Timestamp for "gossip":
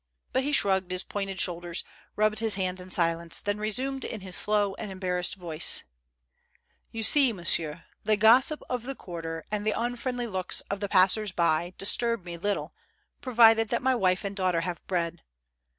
8.17-8.63